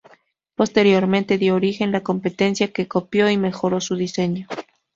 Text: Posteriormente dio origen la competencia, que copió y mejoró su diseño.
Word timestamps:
Posteriormente 0.55 1.37
dio 1.37 1.53
origen 1.53 1.91
la 1.91 2.01
competencia, 2.01 2.73
que 2.73 2.87
copió 2.87 3.29
y 3.29 3.37
mejoró 3.37 3.79
su 3.81 3.95
diseño. 3.95 4.47